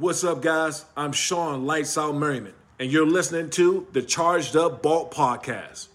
[0.00, 0.86] What's up, guys?
[0.96, 5.88] I'm Shawne Lights Out Merriman, and you're listening to the Charged Up Bolt Podcast.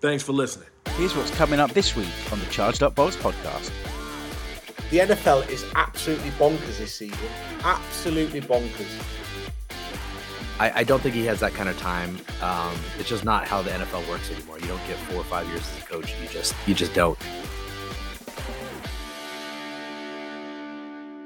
[0.00, 0.68] Thanks for listening.
[0.96, 3.70] Here's what's coming up this week on the Charged Up Bolts podcast.
[4.88, 7.28] The NFL is absolutely bonkers this season.
[7.62, 8.88] Absolutely bonkers.
[10.58, 12.16] I, I, don't think he has that kind of time.
[12.40, 14.60] Um, it's just not how the NFL works anymore.
[14.60, 16.14] You don't get four or five years as a coach.
[16.22, 17.18] You just you just don't.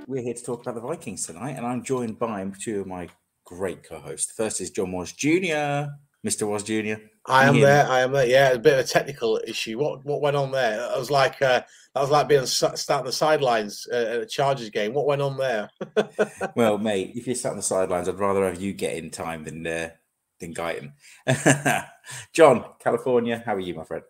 [0.08, 3.08] We're here to talk about the Vikings tonight, and I'm joined by two of my
[3.44, 4.30] great co-hosts.
[4.30, 5.88] First is John Was Jr.,
[6.24, 6.48] Mr.
[6.48, 7.02] Was Jr.
[7.26, 7.84] I am there.
[7.88, 8.26] I am there.
[8.26, 9.80] Yeah, a bit of a technical issue.
[9.80, 10.76] What what went on there?
[10.76, 11.62] That was like uh,
[11.94, 14.94] that was like being sat on the sidelines uh, at a Chargers game.
[14.94, 15.68] What went on there?
[16.54, 19.42] well, mate, if you're sat on the sidelines, I'd rather have you get in time
[19.42, 19.90] than uh,
[20.38, 20.92] than Guyton.
[22.32, 24.04] John, California, how are you, my friend?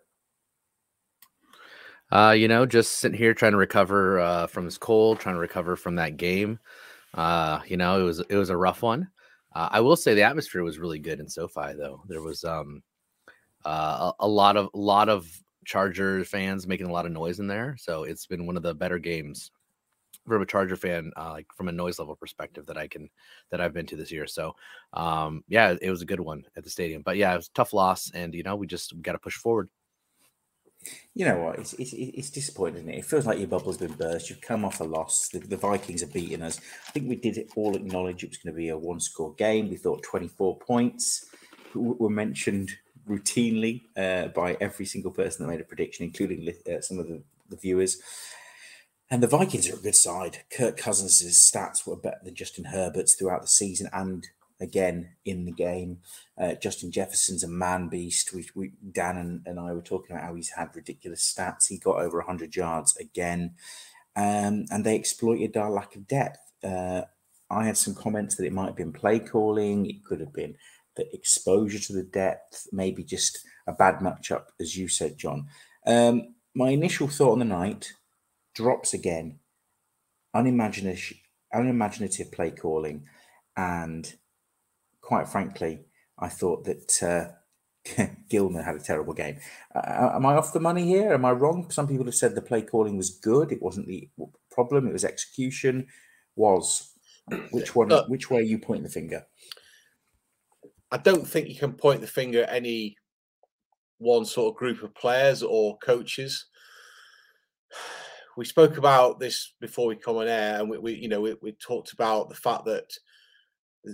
[2.11, 5.41] Uh, you know, just sitting here trying to recover uh, from this cold, trying to
[5.41, 6.59] recover from that game.
[7.13, 9.09] Uh, you know, it was it was a rough one.
[9.53, 12.01] Uh, I will say the atmosphere was really good in SoFi, though.
[12.07, 12.83] There was um,
[13.65, 15.27] uh, a, a, lot of a lot of
[15.65, 18.73] Charger fans making a lot of noise in there, so it's been one of the
[18.73, 19.51] better games
[20.27, 23.09] from a Charger fan, uh, like from a noise level perspective that I can
[23.49, 24.27] that I've been to this year.
[24.27, 24.55] So,
[24.93, 27.01] um, yeah, it was a good one at the stadium.
[27.01, 29.69] But yeah, it was tough loss, and you know we just got to push forward.
[31.13, 31.59] You know what?
[31.59, 32.97] It's, it's, it's disappointing, isn't it?
[32.99, 34.29] It feels like your bubble's been burst.
[34.29, 35.29] You've come off a loss.
[35.29, 36.59] The, the Vikings are beating us.
[36.87, 39.69] I think we did all acknowledge it was going to be a one score game.
[39.69, 41.25] We thought 24 points
[41.73, 42.71] were mentioned
[43.07, 47.23] routinely uh, by every single person that made a prediction, including uh, some of the,
[47.49, 47.97] the, viewers.
[49.09, 50.39] And the Vikings are a good side.
[50.55, 54.27] Kirk Cousins' stats were better than Justin Herbert's throughout the season and
[54.59, 55.99] again in the game.
[56.39, 58.33] Uh, Justin Jefferson's a man beast.
[58.33, 61.67] We, we Dan and, and, I were talking about how he's had ridiculous stats.
[61.67, 63.55] He got over 100 yards again,
[64.15, 66.39] um, and they exploited our lack of depth.
[66.63, 67.03] Uh,
[67.49, 69.85] I had some comments that it might have been play calling.
[69.85, 70.55] It could have been
[70.95, 75.45] the exposure to the depth, maybe just a bad matchup, as you said, John.
[75.85, 77.93] Um, my initial thought on the night
[78.55, 79.39] drops again.
[80.33, 81.17] Unimaginative,
[81.53, 83.05] unimaginative play calling
[83.55, 84.15] and
[85.07, 85.79] quite frankly,
[86.19, 89.39] I thought that uh, Gilman had a terrible game.
[89.73, 91.13] Uh, am I off the money here?
[91.13, 91.71] Am I wrong?
[91.71, 93.53] Some people have said the play calling was good.
[93.53, 94.09] It wasn't the
[94.51, 94.85] problem.
[94.85, 95.87] It was execution.
[96.35, 96.91] Was
[97.51, 97.89] which one?
[97.89, 99.25] Uh, which way are you pointing the finger?
[100.91, 102.97] I don't think you can point the finger at any
[103.99, 106.47] one sort of group of players or coaches.
[108.35, 111.35] We spoke about this before we come on air, and we, we you know, we,
[111.41, 112.85] we talked about the fact that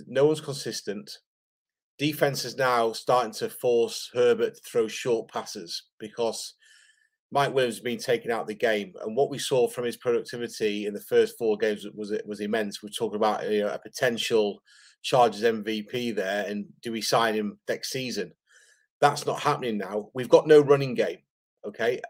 [0.06, 1.18] no one's consistent.
[1.98, 6.54] Defense is now starting to force Herbert to throw short passes because
[7.30, 9.96] Mike Williams has been taken out of the game, and what we saw from his
[9.96, 12.82] productivity in the first four games was was immense.
[12.82, 14.62] We're talking about you know, a potential
[15.02, 18.32] Chargers MVP there, and do we sign him next season?
[19.00, 20.10] That's not happening now.
[20.14, 21.18] We've got no running game.
[21.66, 22.00] Okay,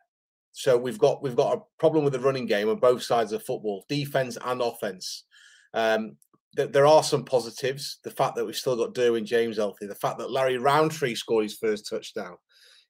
[0.53, 3.43] so we've got we've got a problem with the running game on both sides of
[3.43, 5.25] football, defense and offense.
[5.73, 6.17] Um,
[6.55, 7.99] there are some positives.
[8.05, 11.45] The fact that we've still got Derwin James healthy, the fact that Larry Rountree scored
[11.45, 12.37] his first touchdown.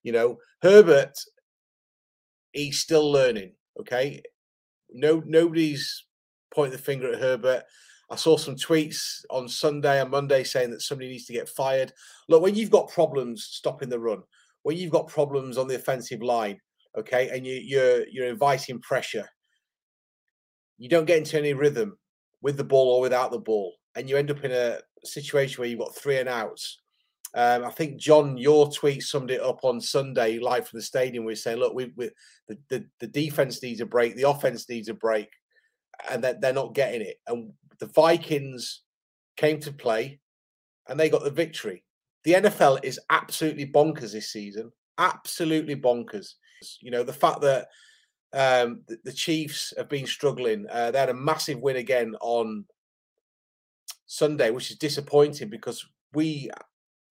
[0.03, 1.19] You know, Herbert,
[2.53, 3.53] he's still learning.
[3.81, 4.23] Okay,
[4.93, 6.05] no, nobody's
[6.55, 7.65] pointing the finger at Herbert.
[8.11, 11.93] I saw some tweets on Sunday and Monday saying that somebody needs to get fired.
[12.29, 14.23] Look, when you've got problems stopping the run,
[14.63, 16.61] when you've got problems on the offensive line,
[16.97, 19.29] okay, and you, you're you're inviting pressure,
[20.77, 21.97] you don't get into any rhythm
[22.45, 25.69] with the ball or without the ball, and you end up in a situation where
[25.69, 26.83] you've got three and outs.
[27.35, 31.25] Um, I think John, your tweet summed it up on Sunday, live from the stadium.
[31.25, 32.11] We say, look, we, we
[32.47, 35.29] the, the, the defense needs a break, the offense needs a break,
[36.11, 37.17] and that they're not getting it.
[37.27, 38.83] And the Vikings
[39.39, 40.21] came to play,
[40.87, 41.83] and they got the victory.
[42.25, 46.35] The NFL is absolutely bonkers this season, absolutely bonkers.
[46.83, 47.69] You know the fact that
[48.35, 50.67] um, the, the, Chiefs have been struggling.
[50.71, 52.65] Uh, they had a massive win again on
[54.07, 56.51] Sunday, which is disappointing because we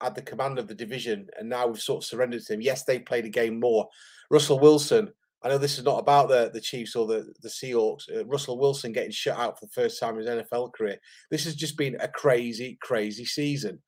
[0.02, 2.62] had the command of the division and now we've sort of surrendered to them.
[2.62, 3.88] Yes, they played a game more.
[4.30, 5.12] Russell Wilson,
[5.42, 8.04] I know this is not about the, the Chiefs or the, the Seahawks.
[8.14, 10.98] Uh, Russell Wilson getting shut out for the first time in his NFL career.
[11.32, 13.82] This has just been a crazy, crazy season.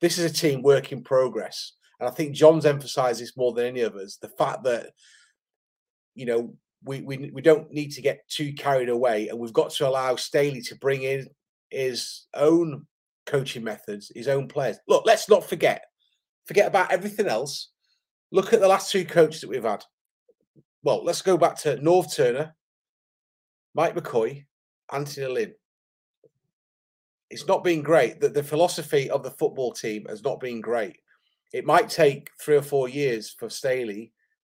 [0.00, 1.72] This is a team work in progress.
[2.00, 4.90] And I think John's emphasized this more than any of us the fact that,
[6.14, 9.70] you know, we, we we don't need to get too carried away, and we've got
[9.70, 11.28] to allow Staley to bring in
[11.70, 12.86] his own
[13.26, 14.78] coaching methods, his own players.
[14.88, 15.84] Look, let's not forget,
[16.44, 17.70] forget about everything else.
[18.30, 19.84] Look at the last two coaches that we've had.
[20.82, 22.54] Well, let's go back to Norv Turner,
[23.74, 24.44] Mike McCoy,
[24.90, 25.54] Anthony Lynn.
[27.30, 28.20] it's not been great.
[28.20, 30.96] That the philosophy of the football team has not been great.
[31.52, 34.12] It might take three or four years for Staley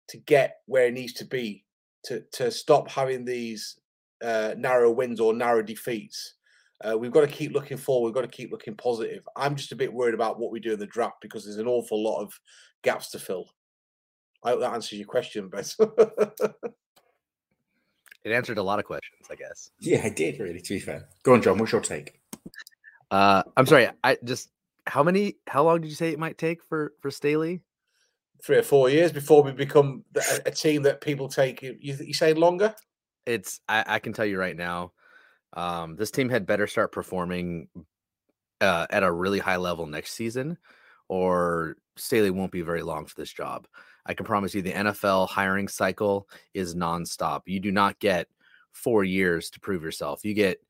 [0.09, 1.65] to get where it needs to be
[2.05, 3.79] to to stop having these
[4.23, 6.35] uh, narrow wins or narrow defeats.
[6.83, 8.07] Uh, we've got to keep looking forward.
[8.07, 9.25] We've got to keep looking positive.
[9.38, 11.67] I'm just a bit worried about what we do in the draft because there's an
[11.67, 12.33] awful lot of
[12.83, 13.45] gaps to fill.
[14.44, 15.73] I hope that answers your question, but
[18.23, 19.71] It answered a lot of questions, I guess.
[19.79, 20.61] Yeah, it did really.
[20.61, 21.57] To be fair, go on, John.
[21.57, 22.19] What's your take?
[23.11, 23.89] Uh, I'm sorry.
[24.03, 24.49] I just
[24.88, 25.35] how many?
[25.47, 27.61] How long did you say it might take for for Staley?
[28.44, 31.62] Three or four years before we become a, a team that people take.
[31.62, 32.75] You, you say longer?
[33.25, 34.92] It's I, I can tell you right now,
[35.54, 37.69] um, this team had better start performing
[38.60, 40.57] uh, at a really high level next season,
[41.07, 43.68] or Staley won't be very long for this job.
[44.06, 47.42] I can promise you, the NFL hiring cycle is nonstop.
[47.45, 48.28] You do not get
[48.74, 50.25] four years to prove yourself.
[50.25, 50.62] You get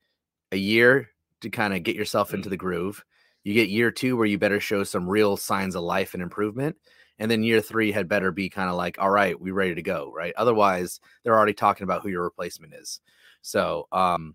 [0.52, 1.10] a year
[1.40, 3.04] to kind of get yourself into the groove.
[3.42, 6.76] You get year two where you better show some real signs of life and improvement.
[7.18, 9.82] And then year three had better be kind of like, all right, we ready to
[9.82, 10.34] go, right?
[10.36, 13.00] Otherwise, they're already talking about who your replacement is.
[13.42, 14.34] So um,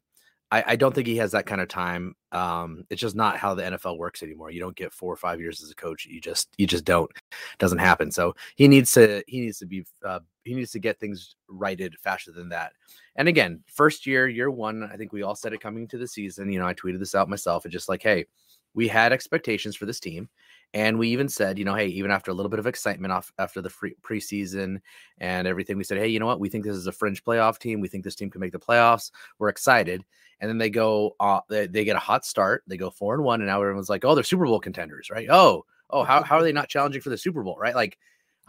[0.52, 2.16] I, I don't think he has that kind of time.
[2.32, 4.50] Um, it's just not how the NFL works anymore.
[4.50, 6.06] You don't get four or five years as a coach.
[6.06, 7.12] You just you just don't.
[7.16, 8.12] It doesn't happen.
[8.12, 11.96] So he needs to he needs to be uh, he needs to get things righted
[12.02, 12.74] faster than that.
[13.16, 16.08] And again, first year, year one, I think we all said it coming to the
[16.08, 16.52] season.
[16.52, 17.66] You know, I tweeted this out myself.
[17.66, 18.26] It's just like, hey,
[18.74, 20.30] we had expectations for this team.
[20.74, 23.34] And we even said, you know, hey, even after a little bit of excitement off
[23.40, 24.80] after the free preseason
[25.18, 26.40] and everything, we said, hey, you know what?
[26.40, 27.82] We think this is a fringe playoff team.
[27.82, 29.10] We think this team can make the playoffs.
[29.40, 30.06] We're excited.
[30.40, 32.64] And then they go, uh, they, they get a hot start.
[32.68, 35.28] They go four and one, and now everyone's like, oh, they're Super Bowl contenders, right?
[35.30, 37.76] Oh, oh, how, how are they not challenging for the Super Bowl, right?
[37.76, 37.98] Like,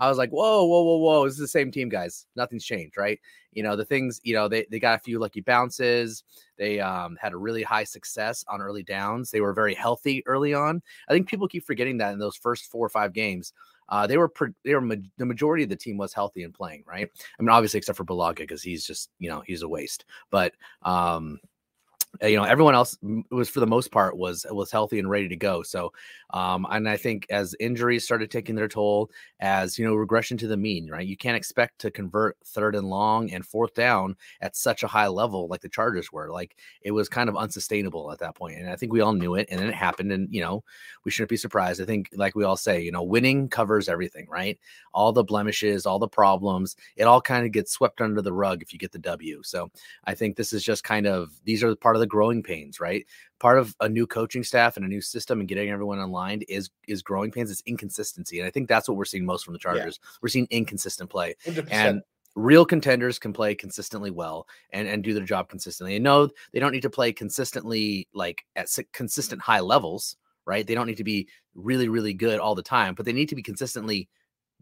[0.00, 2.26] I was like, whoa, whoa, whoa, whoa, this is the same team, guys.
[2.34, 3.20] Nothing's changed, right?
[3.52, 6.24] You know, the things, you know, they, they got a few lucky bounces.
[6.56, 9.30] They um, had a really high success on early downs.
[9.30, 10.82] They were very healthy early on.
[11.08, 13.52] I think people keep forgetting that in those first four or five games.
[13.90, 16.54] Uh, they were pre- they were ma- the majority of the team was healthy and
[16.54, 17.10] playing right.
[17.38, 20.04] I mean, obviously except for Bulaga because he's just you know he's a waste.
[20.30, 21.40] But um,
[22.22, 22.98] you know everyone else
[23.30, 25.62] was for the most part was was healthy and ready to go.
[25.62, 25.92] So
[26.32, 30.46] um and i think as injuries started taking their toll as you know regression to
[30.46, 31.06] the mean right?
[31.06, 35.08] You can't expect to convert third and long and fourth down at such a high
[35.08, 36.30] level like the chargers were.
[36.30, 39.34] Like it was kind of unsustainable at that point and i think we all knew
[39.34, 40.62] it and then it happened and you know
[41.04, 41.80] we shouldn't be surprised.
[41.80, 44.58] I think like we all say you know winning covers everything right?
[44.94, 48.62] All the blemishes all the problems it all kind of gets swept under the rug
[48.62, 49.40] if you get the w.
[49.42, 49.70] So
[50.04, 53.06] i think this is just kind of these are part of the growing pains, right?
[53.38, 56.70] Part of a new coaching staff and a new system and getting everyone aligned is
[56.86, 57.50] is growing pains.
[57.50, 59.98] It's inconsistency, and I think that's what we're seeing most from the Chargers.
[60.02, 60.10] Yeah.
[60.20, 61.68] We're seeing inconsistent play, 100%.
[61.70, 62.02] and
[62.36, 65.96] real contenders can play consistently well and and do their job consistently.
[65.96, 70.16] And no, they don't need to play consistently like at consistent high levels,
[70.46, 70.66] right?
[70.66, 73.36] They don't need to be really really good all the time, but they need to
[73.36, 74.08] be consistently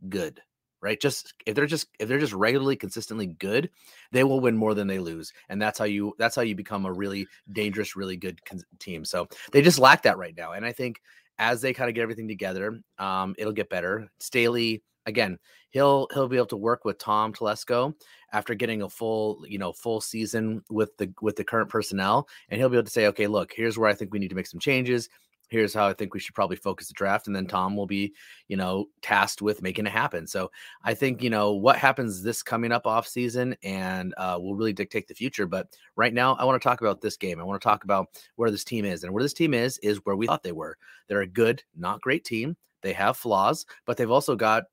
[0.08, 0.40] good
[0.80, 1.00] right?
[1.00, 3.70] Just if they're just if they're just regularly consistently good,
[4.12, 6.86] they will win more than they lose, and that's how you that's how you become
[6.86, 8.40] a really dangerous, really good
[8.78, 9.04] team.
[9.04, 11.00] So they just lack that right now, and I think
[11.38, 14.08] as they kind of get everything together, um, it'll get better.
[14.18, 15.38] Staley again,
[15.70, 17.94] he'll he'll be able to work with Tom Telesco
[18.32, 22.60] after getting a full you know full season with the with the current personnel, and
[22.60, 24.46] he'll be able to say, okay, look, here's where I think we need to make
[24.46, 25.08] some changes
[25.48, 27.26] here's how I think we should probably focus the draft.
[27.26, 28.14] And then Tom will be,
[28.48, 30.26] you know, tasked with making it happen.
[30.26, 30.50] So
[30.84, 34.72] I think, you know, what happens this coming up off season and uh, will really
[34.72, 35.46] dictate the future.
[35.46, 37.40] But right now, I want to talk about this game.
[37.40, 39.04] I want to talk about where this team is.
[39.04, 40.76] And where this team is, is where we thought they were.
[41.08, 42.56] They're a good, not great team.
[42.82, 44.64] They have flaws, but they've also got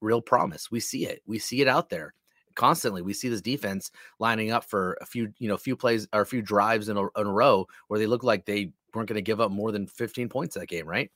[0.00, 0.70] real promise.
[0.70, 1.22] We see it.
[1.26, 2.14] We see it out there
[2.54, 3.02] constantly.
[3.02, 6.26] We see this defense lining up for a few, you know, few plays or a
[6.26, 9.22] few drives in a, in a row where they look like they weren't going to
[9.22, 11.10] give up more than 15 points that game, right?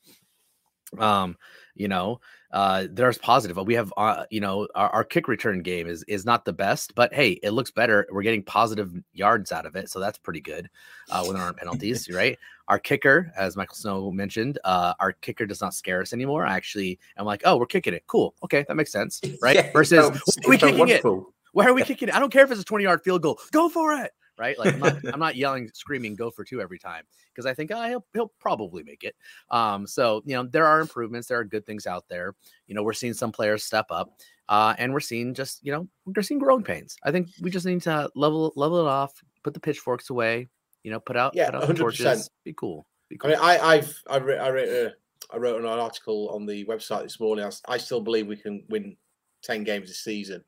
[0.98, 1.36] Um,
[1.74, 2.20] you know,
[2.52, 3.56] uh, there's positive.
[3.56, 6.52] But we have, uh, you know, our, our, kick return game is is not the
[6.52, 8.06] best, but hey, it looks better.
[8.10, 10.70] We're getting positive yards out of it, so that's pretty good.
[11.10, 12.38] Uh, when there aren't penalties, right?
[12.68, 16.46] Our kicker, as Michael Snow mentioned, uh, our kicker does not scare us anymore.
[16.46, 18.04] I actually, I'm like, oh, we're kicking it.
[18.06, 18.34] Cool.
[18.44, 19.56] Okay, that makes sense, right?
[19.56, 21.18] Yeah, Versus, we kicking wonderful.
[21.18, 21.24] it.
[21.52, 22.14] Why are we kicking it?
[22.14, 23.40] I don't care if it's a 20 yard field goal.
[23.50, 24.58] Go for it right?
[24.58, 27.70] Like I'm not, I'm not yelling, screaming, go for two every time because I think
[27.72, 29.14] oh, he'll he'll probably make it.
[29.50, 32.34] Um, so you know there are improvements, there are good things out there.
[32.66, 35.88] You know we're seeing some players step up, uh, and we're seeing just you know
[36.04, 36.96] we're seeing growing pains.
[37.04, 39.12] I think we just need to level level it off,
[39.42, 40.48] put the pitchforks away.
[40.82, 42.30] You know, put out yeah, put out torches.
[42.44, 42.86] Be cool.
[43.08, 43.30] Be cool.
[43.30, 44.90] I mean, I I've I, re- I, re- uh,
[45.32, 47.44] I wrote an article on the website this morning.
[47.44, 48.96] I, I still believe we can win
[49.42, 50.44] ten games this season.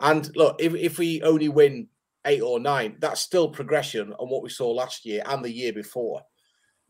[0.00, 1.88] And look, if, if we only win
[2.26, 5.72] eight or nine, that's still progression on what we saw last year and the year
[5.72, 6.22] before.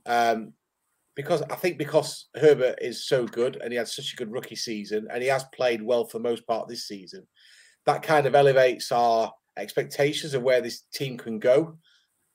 [0.06, 0.52] Um,
[1.14, 4.54] because I think because Herbert is so good and he had such a good rookie
[4.54, 7.26] season and he has played well for most part this season,
[7.86, 11.76] that kind of elevates our expectations of where this team can go.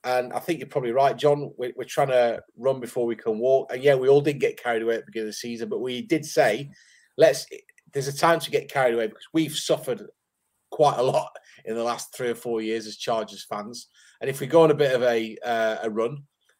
[0.04, 1.50] And I think you're probably right, John.
[1.56, 3.72] We're, we're, trying to run before we can walk.
[3.72, 5.80] And yeah, we all did get carried away at the beginning of the season, but
[5.80, 6.70] we did say,
[7.16, 7.46] let's.
[7.94, 10.02] There's a time to get carried away because we've suffered
[10.70, 11.30] quite a lot
[11.64, 13.88] in the last three or four years as Chargers fans.
[14.20, 16.18] And if we go on a bit of a uh, a run,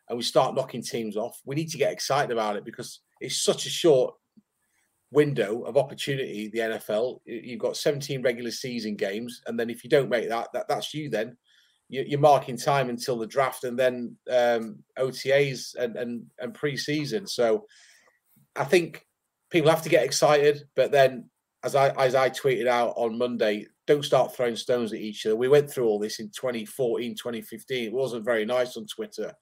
[0.08, 3.42] and we start knocking teams off, we need to get excited about it because it's
[3.42, 4.14] such a short
[5.10, 6.48] window of opportunity.
[6.48, 10.48] The NFL, you've got 17 regular season games, and then if you don't make that,
[10.52, 11.08] that that's you.
[11.08, 11.36] Then
[11.88, 17.28] you're marking time until the draft, and then um, OTAs and and and preseason.
[17.28, 17.66] So
[18.56, 19.06] I think
[19.50, 21.30] people have to get excited, but then
[21.62, 25.36] as I as I tweeted out on Monday, don't start throwing stones at each other.
[25.36, 27.84] We went through all this in 2014, 2015.
[27.84, 29.32] It wasn't very nice on Twitter.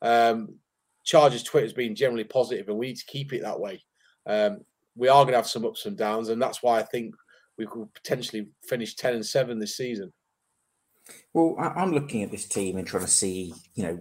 [0.00, 0.56] Um,
[1.04, 3.82] Chargers Twitter's been generally positive, and we need to keep it that way.
[4.26, 4.58] Um,
[4.94, 7.14] we are going to have some ups and downs, and that's why I think
[7.58, 10.12] we could potentially finish ten and seven this season.
[11.34, 13.98] Well, I'm looking at this team and trying to see, you know,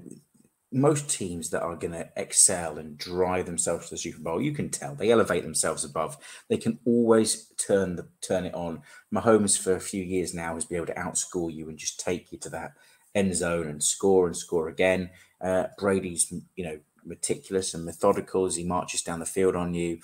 [0.72, 4.54] most teams that are going to excel and drive themselves to the Super Bowl, you
[4.54, 6.18] can tell they elevate themselves above.
[6.48, 8.82] They can always turn the turn it on.
[9.14, 12.32] Mahomes for a few years now has been able to outscore you and just take
[12.32, 12.74] you to that
[13.14, 15.10] end zone and score and score again.
[15.42, 20.00] Uh, Brady's, you know, meticulous and methodical as he marches down the field on you.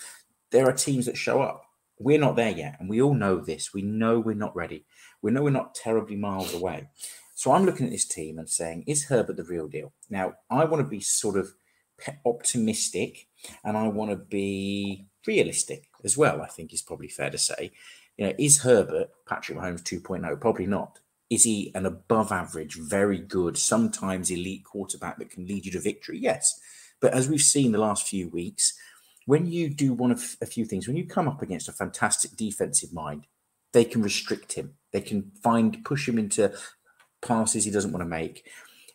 [0.51, 1.63] There are teams that show up.
[1.99, 3.73] We're not there yet, and we all know this.
[3.73, 4.85] We know we're not ready.
[5.21, 6.89] We know we're not terribly miles away.
[7.37, 9.93] So I'm looking at this team and saying, is Herbert the real deal?
[10.09, 11.53] Now, I want to be sort of
[12.25, 13.27] optimistic
[13.63, 17.71] and I want to be realistic as well, I think is probably fair to say.
[18.17, 20.41] You know, is Herbert Patrick Mahomes 2.0?
[20.41, 20.97] Probably not.
[21.29, 25.79] Is he an above average, very good, sometimes elite quarterback that can lead you to
[25.79, 26.17] victory?
[26.17, 26.59] Yes.
[26.99, 28.73] But as we've seen the last few weeks,
[29.27, 32.35] when you do one of a few things, when you come up against a fantastic
[32.35, 33.27] defensive mind,
[33.73, 34.73] they can restrict him.
[34.91, 36.51] They can find, push him into
[37.21, 38.45] passes he doesn't want to make,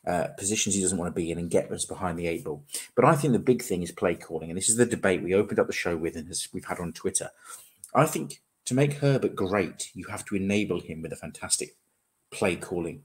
[0.06, 2.64] uh, positions he doesn't want to be in, and get us behind the eight ball.
[2.94, 4.50] But I think the big thing is play calling.
[4.50, 6.80] And this is the debate we opened up the show with and as we've had
[6.80, 7.30] on Twitter.
[7.94, 11.76] I think to make Herbert great, you have to enable him with a fantastic
[12.32, 13.02] play calling,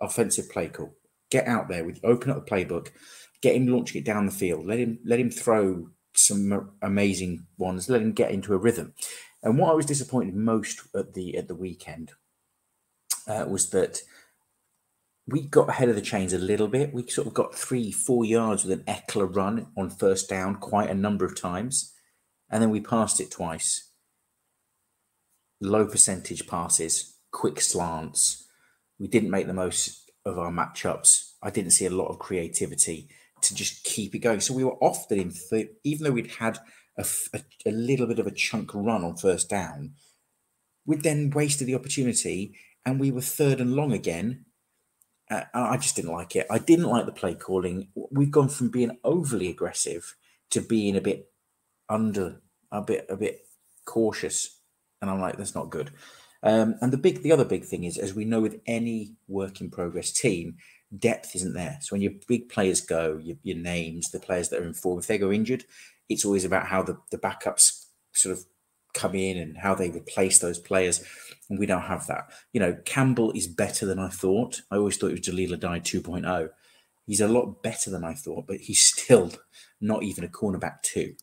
[0.00, 0.94] offensive play call.
[1.30, 2.88] Get out there with open up the playbook,
[3.42, 4.66] get him launching it down the field.
[4.66, 7.88] Let him let him throw some amazing ones.
[7.88, 8.94] Let him get into a rhythm.
[9.42, 12.12] And what I was disappointed most at the at the weekend
[13.26, 14.00] uh, was that
[15.28, 16.92] we got ahead of the chains a little bit.
[16.92, 20.90] We sort of got three, four yards with an Ekeler run on first down quite
[20.90, 21.92] a number of times,
[22.50, 23.90] and then we passed it twice.
[25.60, 28.48] Low percentage passes, quick slants,
[28.98, 31.32] we didn't make the most of our matchups.
[31.42, 33.08] I didn't see a lot of creativity
[33.42, 34.40] to just keep it going.
[34.40, 36.58] So we were often in, th- even though we'd had
[36.96, 39.92] a, a, a, little bit of a chunk run on first down,
[40.84, 44.46] we'd then wasted the opportunity and we were third and long again.
[45.30, 46.46] Uh, I just didn't like it.
[46.50, 47.88] I didn't like the play calling.
[48.10, 50.16] We've gone from being overly aggressive
[50.50, 51.30] to being a bit
[51.88, 52.40] under,
[52.72, 53.40] a bit, a bit
[53.84, 54.60] cautious.
[55.00, 55.90] And I'm like, that's not good.
[56.42, 59.60] Um, and the big, the other big thing is, as we know with any work
[59.60, 60.56] in progress team,
[60.96, 61.78] depth isn't there.
[61.82, 64.98] So when your big players go, your, your names, the players that are in form,
[64.98, 65.64] if they go injured,
[66.08, 68.44] it's always about how the, the backups sort of
[68.98, 71.04] come in and how they replace those players.
[71.48, 72.30] And we don't have that.
[72.52, 74.60] You know, Campbell is better than I thought.
[74.70, 76.50] I always thought it was Jahleel Addae 2.0.
[77.06, 79.32] He's a lot better than I thought, but he's still
[79.80, 81.14] not even a cornerback two.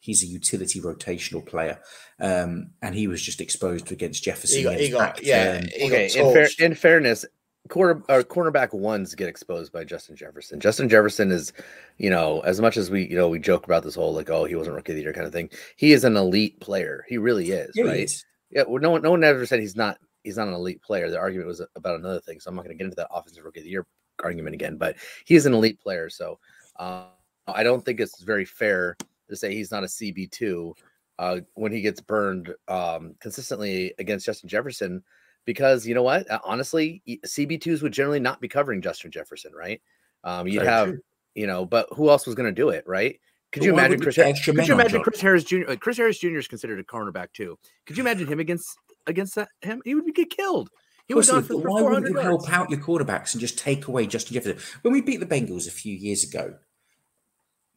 [0.00, 1.80] He's a utility rotational player,
[2.20, 4.58] um, and he was just exposed against Jefferson.
[4.58, 5.60] He got, he got yeah.
[5.60, 7.24] He okay, got in, fair, in fairness,
[7.68, 10.60] corner or cornerback ones get exposed by Justin Jefferson.
[10.60, 11.52] Justin Jefferson is,
[11.98, 14.44] you know, as much as we, you know, we joke about this whole like, oh,
[14.44, 15.50] he wasn't rookie of the year kind of thing.
[15.76, 17.04] He is an elite player.
[17.08, 18.00] He really is, yeah, right?
[18.00, 18.24] Is.
[18.50, 18.64] Yeah.
[18.66, 19.98] Well, no one, no one ever said he's not.
[20.24, 21.08] He's not an elite player.
[21.08, 23.44] The argument was about another thing, so I'm not going to get into that offensive
[23.44, 23.86] rookie of the year
[24.22, 24.76] argument again.
[24.76, 26.38] But he is an elite player, so
[26.78, 27.04] uh,
[27.46, 28.96] I don't think it's very fair
[29.30, 30.72] to say he's not a CB2
[31.18, 35.02] uh, when he gets burned um, consistently against Justin Jefferson.
[35.44, 36.30] Because you know what?
[36.30, 39.80] Uh, honestly, CB2s would generally not be covering Justin Jefferson, right?
[40.24, 41.00] Um, you'd have, true.
[41.34, 43.18] you know, but who else was going to do it, right?
[43.52, 44.16] Could you imagine Chris?
[44.16, 45.74] Could you imagine Chris Harris Jr.
[45.80, 46.36] Chris Harris Jr.
[46.36, 47.58] is considered a cornerback too.
[47.86, 48.76] Could you imagine him against
[49.06, 49.80] against that, him?
[49.84, 50.68] He would get killed.
[51.06, 54.06] He would for, for why wouldn't you help out your quarterbacks and just take away
[54.06, 54.58] Justin Jefferson?
[54.82, 56.56] When we beat the Bengals a few years ago,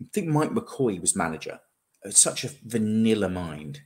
[0.02, 1.60] I think Mike McCoy was manager.
[2.10, 3.82] Such a vanilla mind.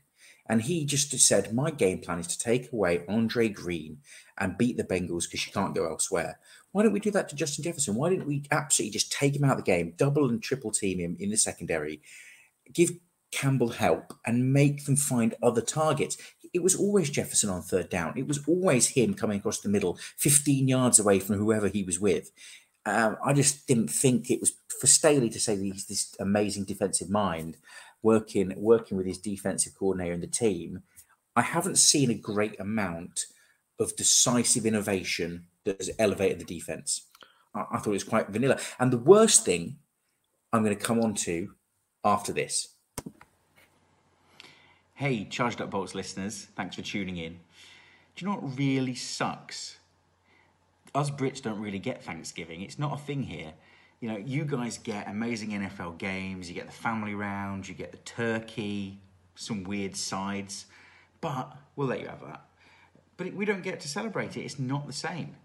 [0.47, 3.99] And he just said, My game plan is to take away Andre Green
[4.37, 6.39] and beat the Bengals because you can't go elsewhere.
[6.71, 7.95] Why don't we do that to Justin Jefferson?
[7.95, 10.99] Why didn't we absolutely just take him out of the game, double and triple team
[10.99, 12.01] him in the secondary,
[12.71, 12.91] give
[13.31, 16.17] Campbell help and make them find other targets?
[16.53, 18.17] It was always Jefferson on third down.
[18.17, 21.99] It was always him coming across the middle, 15 yards away from whoever he was
[21.99, 22.31] with.
[22.85, 26.65] Um, I just didn't think it was for Staley to say that he's this amazing
[26.65, 27.57] defensive mind
[28.05, 30.83] working working with his defensive coordinator and the team.
[31.35, 33.25] I haven't seen a great amount
[33.79, 37.07] of decisive innovation that has elevated the defense.
[37.53, 38.59] I, I thought it was quite vanilla.
[38.79, 39.77] And the worst thing
[40.53, 41.55] I'm going to come on to
[42.05, 42.69] after this.
[44.93, 47.33] Hey, Charged Up Bolts listeners, thanks for tuning in.
[48.15, 49.77] Do you know what really sucks?
[50.93, 52.61] Us Brits don't really get Thanksgiving.
[52.61, 53.51] It's not a thing here.
[53.99, 57.91] You know, you guys get amazing NFL games, you get the family round, you get
[57.91, 58.99] the turkey,
[59.35, 60.65] some weird sides,
[61.21, 62.45] but we'll let you have that.
[63.17, 65.35] But we don't get to celebrate it, it's not the same.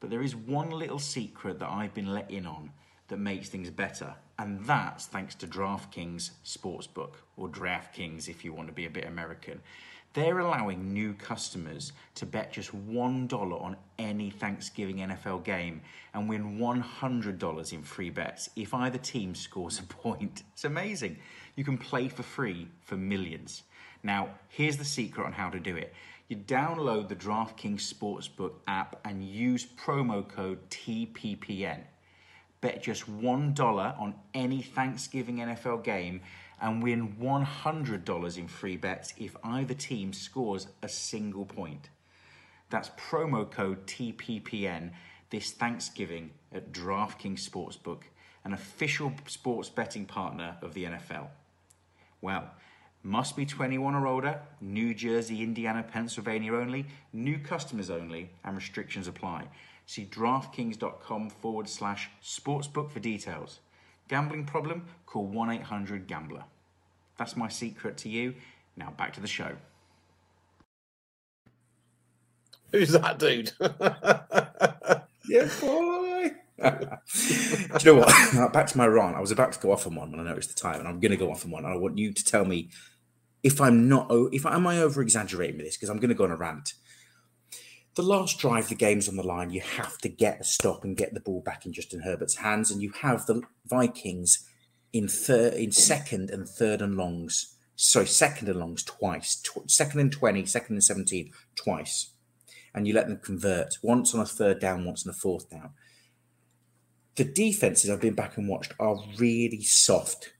[0.00, 2.70] But there is one little secret that I've been let in on
[3.08, 8.68] that makes things better, and that's thanks to DraftKings Sportsbook, or DraftKings if you want
[8.68, 9.60] to be a bit American.
[10.12, 15.82] They're allowing new customers to bet just $1 on any Thanksgiving NFL game
[16.14, 20.42] and win $100 in free bets if either team scores a point.
[20.52, 21.16] It's amazing.
[21.54, 23.62] You can play for free for millions.
[24.02, 25.94] Now, here's the secret on how to do it.
[26.26, 31.82] You download the DraftKings Sportsbook app and use promo code TPPN.
[32.60, 36.20] Bet just $1 on any Thanksgiving NFL game
[36.60, 41.88] and win $100 in free bets if either team scores a single point.
[42.68, 44.90] That's promo code TPPN
[45.30, 48.02] this Thanksgiving at DraftKings Sportsbook,
[48.44, 51.28] an official sports betting partner of the NFL.
[52.20, 52.50] Well,
[53.02, 59.08] must be 21 or older, New Jersey, Indiana, Pennsylvania only, new customers only, and restrictions
[59.08, 59.48] apply.
[59.86, 63.60] See DraftKings.com forward slash sportsbook for details.
[64.10, 64.86] Gambling problem?
[65.06, 66.42] Call 1 800 Gambler.
[67.16, 68.34] That's my secret to you.
[68.76, 69.52] Now back to the show.
[72.72, 73.52] Who's that dude?
[75.28, 76.32] yeah, boy.
[76.60, 78.52] Do you know what?
[78.52, 79.16] Back to my rant.
[79.16, 81.00] I was about to go off on one when I noticed the time, and I'm
[81.00, 81.64] going to go off on one.
[81.64, 82.68] And I want you to tell me
[83.42, 85.76] if I'm not, if am I over exaggerating with this?
[85.76, 86.74] Because I'm going to go on a rant.
[87.96, 89.50] The last drive, the game's on the line.
[89.50, 92.70] You have to get a stop and get the ball back in Justin Herbert's hands,
[92.70, 94.46] and you have the Vikings
[94.92, 97.56] in third, in second and third and longs.
[97.74, 99.36] Sorry, second and longs twice.
[99.36, 102.12] Tw- second and 20, second and 17 twice.
[102.72, 105.70] And you let them convert once on a third down, once on a fourth down.
[107.16, 110.32] The defenses I've been back and watched are really soft.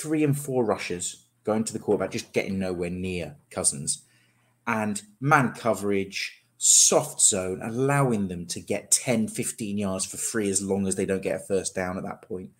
[0.00, 4.04] Three and four rushes going to the quarterback, just getting nowhere near Cousins.
[4.66, 10.60] And man coverage, soft zone, allowing them to get 10, 15 yards for free as
[10.60, 12.50] long as they don't get a first down at that point.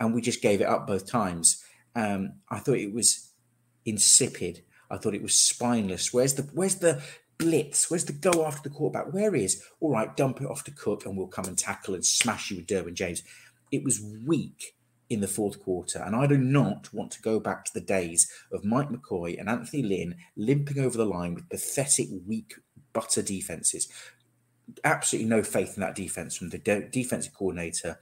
[0.00, 1.62] And we just gave it up both times.
[1.94, 3.32] Um, I thought it was
[3.84, 4.62] insipid.
[4.90, 6.12] I thought it was spineless.
[6.12, 7.02] Where's the where's the
[7.38, 7.90] blitz?
[7.90, 9.12] Where's the go after the quarterback?
[9.12, 10.16] Where is all right?
[10.16, 12.94] Dump it off to Cook, and we'll come and tackle and smash you with Derwin
[12.94, 13.22] James.
[13.70, 14.74] It was weak
[15.10, 18.30] in the fourth quarter, and I do not want to go back to the days
[18.52, 22.54] of Mike McCoy and Anthony Lynn limping over the line with pathetic, weak
[22.92, 23.88] butter defenses.
[24.84, 27.98] Absolutely no faith in that defense from the de- defensive coordinator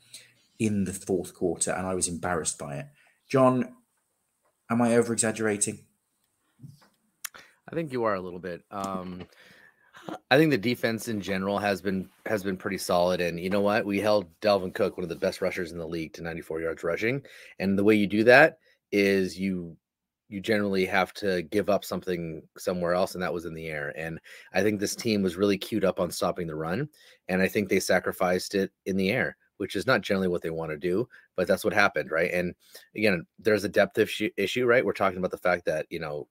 [0.59, 2.87] in the fourth quarter, and I was embarrassed by it.
[3.29, 3.74] John,
[4.70, 5.81] am I over exaggerating?
[7.68, 8.62] I think you are a little bit.
[8.70, 9.26] Um,
[10.31, 13.61] I think the defense in general has been has been pretty solid, and you know
[13.61, 13.87] what?
[13.87, 16.85] We held Dalvin Cook, one of the best rushers in the league, to 94 yards
[16.85, 17.22] rushing,
[17.59, 18.59] and the way you do that
[18.92, 19.76] is you
[20.31, 23.93] you generally have to give up something somewhere else, and that was in the air.
[23.97, 24.21] And
[24.55, 26.88] I think this team was really queued up on stopping the run,
[27.29, 30.51] and I think they sacrificed it in the air, which is not generally what they
[30.51, 32.31] want to do, but that's what happened, right?
[32.33, 32.55] And
[32.95, 34.85] again, there's a depth issue, issue right?
[34.85, 36.29] We're talking about the fact that you know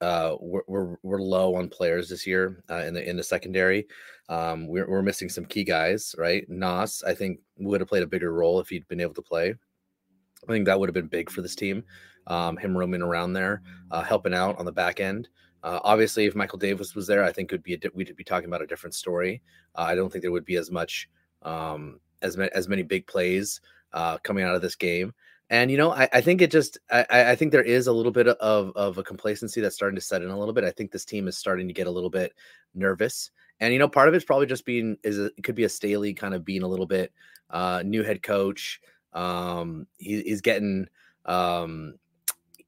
[0.00, 3.86] uh, we're, we're we're low on players this year uh, in the in the secondary.
[4.28, 6.44] Um, we're we're missing some key guys, right?
[6.48, 9.54] Nas, I think, would have played a bigger role if he'd been able to play.
[10.48, 11.84] I think that would have been big for this team.
[12.26, 15.28] Um, him roaming around there, uh, helping out on the back end.
[15.62, 18.24] Uh, obviously, if Michael Davis was there, I think it would be a, we'd be
[18.24, 19.42] talking about a different story.
[19.74, 21.08] Uh, I don't think there would be as much
[21.42, 23.60] um, as ma- as many big plays
[23.92, 25.12] uh, coming out of this game.
[25.48, 28.12] And you know, I, I think it just I, I think there is a little
[28.12, 30.64] bit of of a complacency that's starting to set in a little bit.
[30.64, 32.32] I think this team is starting to get a little bit
[32.74, 33.30] nervous.
[33.60, 36.14] And you know, part of it's probably just being is it could be a Staley
[36.14, 37.12] kind of being a little bit
[37.50, 38.80] uh new head coach.
[39.12, 40.88] Um he, he's getting
[41.24, 41.94] um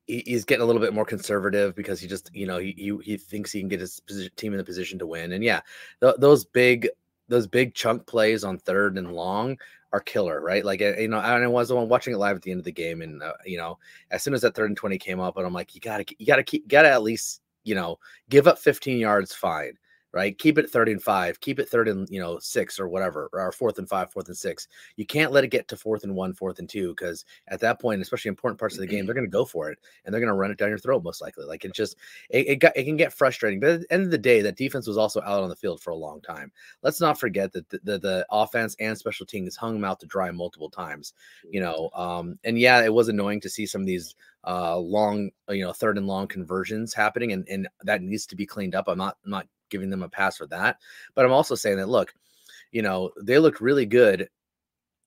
[0.08, 3.16] he's getting a little bit more conservative because he just you know he he, he
[3.16, 5.32] thinks he can get his position, team in the position to win.
[5.32, 5.60] And yeah,
[6.00, 6.88] th- those big
[7.28, 9.58] those big chunk plays on third and long
[9.92, 10.64] are killer, right?
[10.64, 12.72] Like you know, I was the one watching it live at the end of the
[12.72, 13.78] game, and uh, you know,
[14.10, 16.26] as soon as that third and twenty came up, and I'm like, you gotta you
[16.26, 17.98] gotta keep gotta at least you know
[18.30, 19.78] give up 15 yards, fine
[20.12, 20.36] right?
[20.38, 23.52] Keep it third and five, keep it third and you know six or whatever, or
[23.52, 24.68] fourth and five, fourth and six.
[24.96, 27.80] You can't let it get to fourth and one, fourth and two, because at that
[27.80, 30.20] point, especially important parts of the game, they're going to go for it and they're
[30.20, 31.44] going to run it down your throat most likely.
[31.44, 31.96] Like it just
[32.30, 33.60] it it, got, it can get frustrating.
[33.60, 35.82] But at the end of the day, that defense was also out on the field
[35.82, 36.52] for a long time.
[36.82, 40.06] Let's not forget that the, the, the offense and special teams hung them out to
[40.06, 41.12] dry multiple times.
[41.50, 45.30] You know, um, and yeah, it was annoying to see some of these uh long
[45.48, 48.86] you know third and long conversions happening and and that needs to be cleaned up
[48.86, 50.78] i'm not I'm not giving them a pass for that.
[51.14, 52.12] But I'm also saying that look,
[52.72, 54.28] you know, they looked really good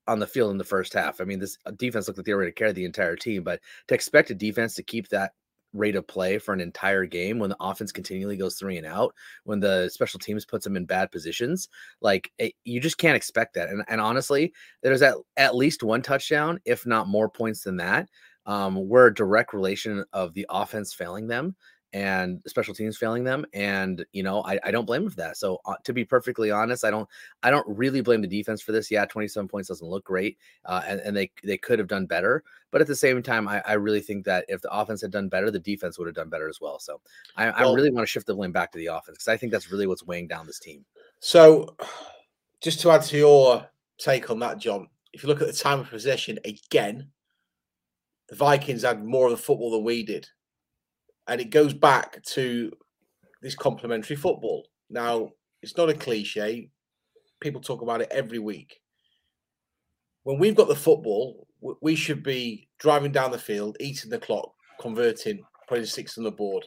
[0.08, 1.22] on the field in the first half.
[1.22, 3.44] I mean, this uh, defense looked like they were going to carry the entire team,
[3.44, 5.34] but to expect a defense to keep that
[5.74, 9.14] rate of play for an entire game when the offense continually goes three and out,
[9.46, 11.70] when the special teams puts them in bad positions,
[12.02, 13.70] like it, you just can't expect that.
[13.70, 18.10] And, and honestly, there's at, at least one touchdown, if not more points than that,
[18.46, 21.56] um, were a direct relation of the offense failing them
[21.94, 25.38] and special teams failing them and you know i, I don't blame them for that.
[25.38, 27.08] So uh, to be perfectly honest i don't
[27.44, 28.90] i don't really blame the defense for this.
[28.90, 32.44] Yeah 27 points doesn't look great uh, and, and they they could have done better
[32.72, 35.28] but at the same time I, I really think that if the offense had done
[35.28, 36.80] better the defense would have done better as well.
[36.80, 37.02] So
[37.36, 39.38] i, well, I really want to shift the blame back to the offense because i
[39.38, 40.86] think that's really what's weighing down this team.
[41.20, 41.76] So
[42.62, 43.66] just to add to your
[43.98, 47.10] take on that john if you look at the time of possession again
[48.30, 50.28] the vikings had more of the football than we did
[51.28, 52.72] and it goes back to
[53.42, 54.68] this complementary football.
[54.90, 55.30] Now,
[55.62, 56.70] it's not a cliche.
[57.40, 58.80] People talk about it every week.
[60.24, 61.48] When we've got the football,
[61.82, 66.32] we should be driving down the field, eating the clock, converting, putting six on the
[66.32, 66.66] board.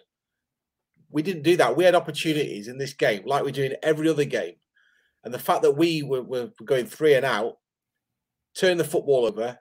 [1.10, 1.76] We didn't do that.
[1.76, 4.54] We had opportunities in this game, like we do in every other game.
[5.24, 7.58] And the fact that we were, were going three and out,
[8.56, 9.58] turn the football over,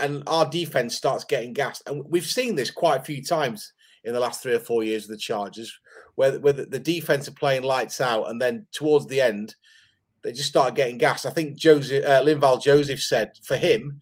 [0.00, 1.82] and our defense starts getting gassed.
[1.86, 3.72] And we've seen this quite a few times
[4.04, 5.78] in the last three or four years of the Chargers,
[6.14, 9.54] where, where the, defense are playing lights out, and then towards the end,
[10.22, 11.26] they just start getting gas.
[11.26, 14.00] I think Joseph uh, Linval Joseph said for him,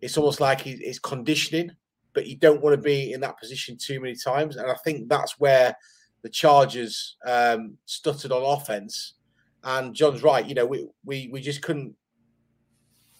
[0.00, 1.70] it's almost like he, it's conditioning,
[2.14, 4.56] but you don't want to be in that position too many times.
[4.56, 5.74] And I think that's where
[6.22, 9.14] the Chargers um, stuttered on offense.
[9.62, 10.46] And John's right.
[10.46, 11.94] You know, we we we just couldn't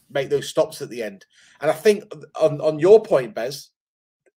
[0.09, 1.24] make those stops at the end.
[1.61, 2.04] And I think
[2.40, 3.70] on, on your point, Bez,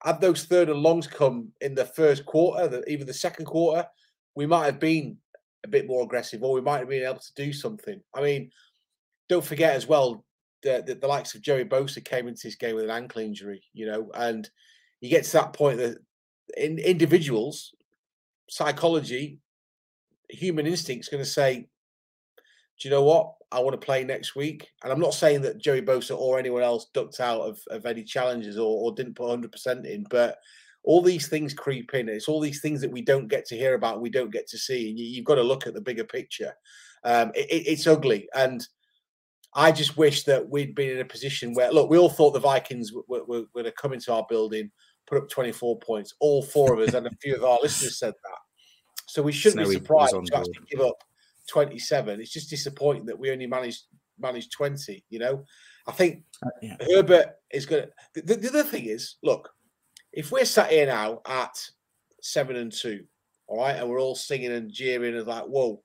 [0.03, 3.87] had those third and longs come in the first quarter, the, even the second quarter,
[4.35, 5.17] we might have been
[5.65, 8.01] a bit more aggressive, or we might have been able to do something.
[8.15, 8.51] I mean,
[9.29, 10.25] don't forget as well
[10.63, 13.63] that the, the likes of Joey Bosa came into this game with an ankle injury,
[13.73, 14.49] you know, and
[15.01, 15.99] you get to that point that
[16.57, 17.75] in individuals,
[18.49, 19.39] psychology,
[20.29, 21.69] human instinct is going to say,
[22.81, 23.35] do you know what?
[23.53, 24.71] I want to play next week.
[24.83, 28.03] And I'm not saying that Joey Bosa or anyone else ducked out of, of any
[28.03, 30.39] challenges or, or didn't put 100% in, but
[30.83, 32.09] all these things creep in.
[32.09, 34.59] It's all these things that we don't get to hear about, we don't get to
[34.59, 34.89] see.
[34.89, 36.55] And you, have got to look at the bigger picture.
[37.05, 38.29] Um, it, it's ugly.
[38.35, 38.67] And
[39.55, 42.41] I just wish that we'd been in a position where, look, we all thought the
[42.41, 44.71] Vikings were, were, were going to come into our building,
[45.07, 46.15] put up 24 points.
[46.21, 48.39] All four of us and a few of our listeners said that.
[49.07, 51.03] So we shouldn't Snowy be surprised to actually give up
[51.49, 52.21] 27.
[52.21, 53.85] It's just disappointing that we only managed
[54.19, 55.05] managed 20.
[55.09, 55.45] You know,
[55.87, 56.77] I think uh, yeah.
[56.81, 58.23] Herbert is going to.
[58.23, 59.51] The, the other thing is, look,
[60.13, 61.57] if we're sat here now at
[62.23, 63.05] seven and two,
[63.47, 65.83] all right, and we're all singing and jeering and like, whoa,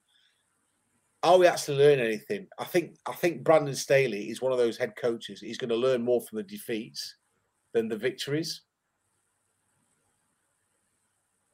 [1.24, 2.48] are we actually learning anything?
[2.60, 5.42] I think I think Brandon Staley is one of those head coaches.
[5.42, 7.16] He's going to learn more from the defeats
[7.74, 8.62] than the victories.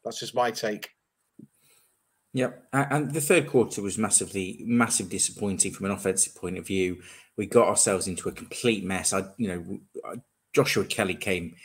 [0.03, 0.89] That's just my take.
[2.33, 7.01] Yep, and the third quarter was massively, massive disappointing from an offensive point of view.
[7.35, 9.11] We got ourselves into a complete mess.
[9.11, 10.21] I, you know,
[10.53, 11.55] Joshua Kelly came.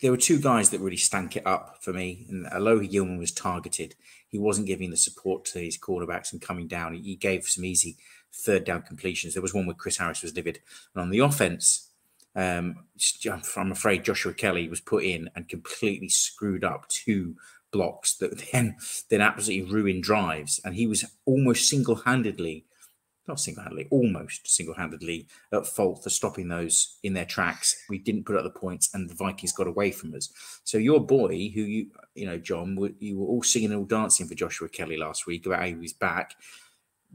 [0.00, 2.26] There were two guys that really stank it up for me.
[2.28, 3.96] And Alohi Gilman was targeted.
[4.28, 6.94] He wasn't giving the support to his quarterbacks and coming down.
[6.94, 7.96] He gave some easy
[8.32, 9.34] third down completions.
[9.34, 10.60] There was one where Chris Harris was livid.
[10.94, 11.90] And on the offense,
[12.36, 12.84] um,
[13.56, 17.36] I'm afraid Joshua Kelly was put in and completely screwed up two
[17.74, 18.76] blocks that then
[19.10, 20.60] then absolutely ruined drives.
[20.64, 22.64] And he was almost single handedly,
[23.28, 27.84] not single handedly, almost single handedly at fault for stopping those in their tracks.
[27.90, 30.30] We didn't put up the points, and the Vikings got away from us.
[30.64, 34.26] So your boy, who you you know, John, you were all singing and all dancing
[34.26, 36.36] for Joshua Kelly last week about how he was back,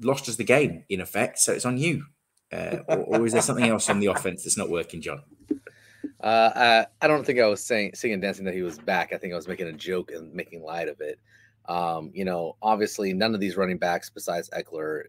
[0.02, 1.40] lost us the game in effect.
[1.40, 2.06] So it's on you.
[2.52, 5.22] Uh, or, or is there something else on the offense that's not working, John?
[6.22, 9.14] Uh, I, I don't think I was saying singing dancing that he was back.
[9.14, 11.20] I think I was making a joke and making light of it.
[11.68, 15.04] Um, you know, obviously none of these running backs besides Ekeler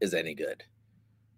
[0.00, 0.62] is any good.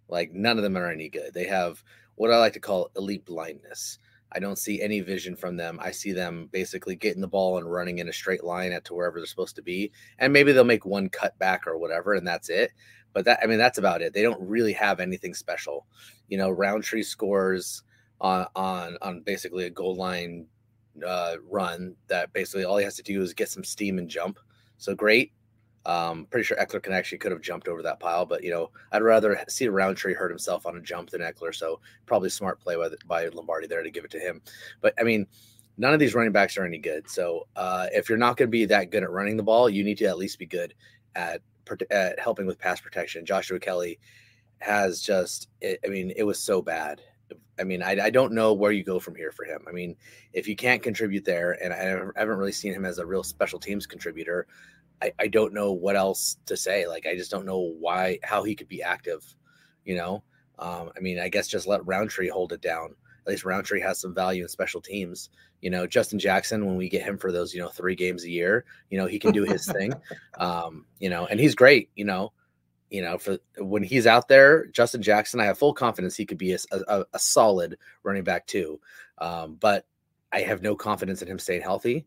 [0.09, 1.33] Like none of them are any good.
[1.33, 1.83] They have
[2.15, 3.99] what I like to call elite blindness.
[4.31, 5.79] I don't see any vision from them.
[5.81, 8.93] I see them basically getting the ball and running in a straight line at to
[8.93, 9.91] wherever they're supposed to be.
[10.19, 12.71] And maybe they'll make one cut back or whatever, and that's it.
[13.13, 14.13] But that I mean, that's about it.
[14.13, 15.87] They don't really have anything special.
[16.27, 17.83] You know, Rountree scores
[18.25, 20.47] on on on basically a goal line
[21.05, 24.39] uh, run that basically all he has to do is get some steam and jump.
[24.77, 25.31] So great.
[25.85, 28.71] Um, pretty sure Ekeler can actually could have jumped over that pile, but you know,
[28.91, 31.53] I'd rather see Rountree hurt himself on a jump than Ekeler.
[31.53, 34.41] So probably smart play by, by Lombardi there to give it to him.
[34.81, 35.27] But I mean,
[35.77, 37.07] none of these running backs are any good.
[37.07, 39.83] So uh, if you're not going to be that good at running the ball, you
[39.83, 40.73] need to at least be good
[41.15, 41.41] at,
[41.91, 43.23] at helping with pass protection.
[43.23, 43.99] Joshua Kelly
[44.59, 47.01] has just, I mean, it was so bad.
[47.59, 49.63] I mean, I, I don't know where you go from here for him.
[49.67, 49.95] I mean,
[50.33, 51.77] if you can't contribute there, and I
[52.19, 54.47] haven't really seen him as a real special teams contributor,
[55.01, 56.87] I, I don't know what else to say.
[56.87, 59.23] Like, I just don't know why, how he could be active,
[59.83, 60.23] you know?
[60.59, 62.95] Um, I mean, I guess just let Rountree hold it down.
[63.25, 65.29] At least Rountree has some value in special teams.
[65.61, 68.29] You know, Justin Jackson, when we get him for those, you know, three games a
[68.29, 69.93] year, you know, he can do his thing.
[70.37, 72.33] Um, you know, and he's great, you know,
[72.89, 76.37] you know, for when he's out there, Justin Jackson, I have full confidence he could
[76.37, 78.79] be a, a, a solid running back too.
[79.17, 79.85] Um, but
[80.31, 82.05] I have no confidence in him staying healthy.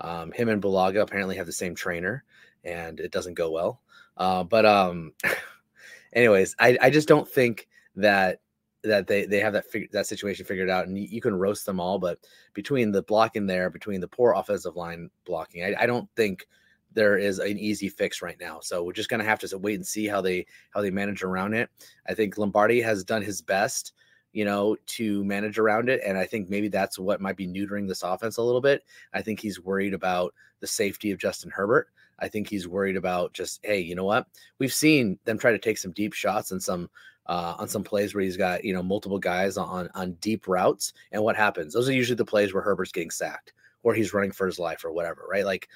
[0.00, 2.24] Um, him and Bulaga apparently have the same trainer,
[2.64, 3.80] and it doesn't go well.
[4.16, 5.12] Uh, but um,
[6.12, 8.40] anyways, I, I just don't think that
[8.82, 11.66] that they they have that fig- that situation figured out, and you, you, can roast
[11.66, 11.98] them all.
[11.98, 12.18] But
[12.54, 16.46] between the blocking there, between the poor offensive line blocking, I, I don't think
[16.92, 18.60] there is an easy fix right now.
[18.60, 21.54] So we're just gonna have to wait and see how they how they manage around
[21.54, 21.70] it.
[22.08, 23.92] I think Lombardi has done his best
[24.32, 26.00] you know, to manage around it.
[26.06, 28.84] And I think maybe that's what might be neutering this offense a little bit.
[29.12, 31.88] I think he's worried about the safety of Justin Herbert.
[32.20, 34.26] I think he's worried about just, hey, you know what?
[34.58, 36.90] We've seen them try to take some deep shots and some
[37.26, 40.92] uh, on some plays where he's got you know multiple guys on on deep routes,
[41.12, 41.72] and what happens?
[41.72, 44.84] Those are usually the plays where Herbert's getting sacked or he's running for his life
[44.84, 45.44] or whatever, right?
[45.44, 45.68] Like,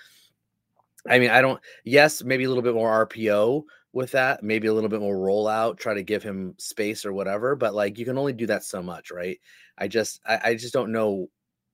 [1.08, 1.60] I mean, I don't.
[1.84, 3.64] Yes, maybe a little bit more RPO,
[3.94, 7.54] with that, maybe a little bit more rollout, try to give him space or whatever.
[7.54, 9.38] But like you can only do that so much, right?
[9.78, 11.28] I just I, I just don't know.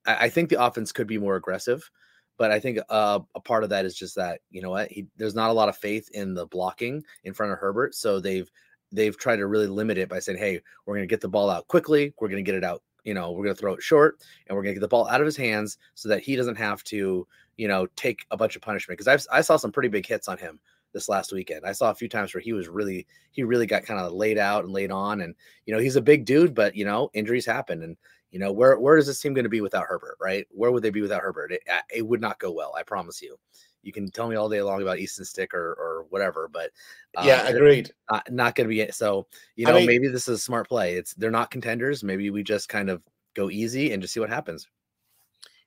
[0.06, 1.90] I, I, think the offense could be more aggressive,
[2.38, 5.06] but I think uh, a part of that is just that you know what he,
[5.16, 8.50] there's not a lot of faith in the blocking in front of Herbert, so they've
[8.92, 11.48] they've tried to really limit it by saying, hey, we're going to get the ball
[11.48, 12.82] out quickly, we're going to get it out.
[13.04, 15.08] You know, we're going to throw it short and we're going to get the ball
[15.08, 18.56] out of his hands so that he doesn't have to, you know, take a bunch
[18.56, 18.98] of punishment.
[18.98, 20.60] Because I saw some pretty big hits on him
[20.92, 21.64] this last weekend.
[21.64, 24.38] I saw a few times where he was really he really got kind of laid
[24.38, 25.34] out and laid on and
[25.66, 27.96] you know he's a big dude but you know injuries happen and
[28.30, 30.82] you know where where is this team going to be without Herbert right where would
[30.82, 31.62] they be without Herbert it,
[31.94, 33.36] it would not go well I promise you
[33.82, 36.70] you can tell me all day long about Easton Stick or or whatever but
[37.16, 40.08] uh, yeah agreed not, not going to be it so you know I mean, maybe
[40.08, 43.02] this is a smart play it's they're not contenders maybe we just kind of
[43.34, 44.68] go easy and just see what happens